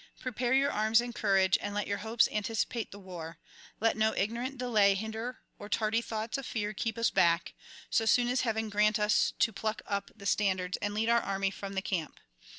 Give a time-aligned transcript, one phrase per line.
[0.19, 3.37] Prepare your arms in courage, and let your hopes anticipate the war;
[3.79, 7.53] let no ignorant delay hinder or tardy thoughts of fear keep us back,
[7.91, 11.51] so soon as heaven grant us to pluck up the standards and lead our army
[11.51, 12.19] from the camp.